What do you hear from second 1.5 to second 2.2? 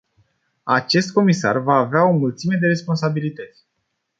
va avea o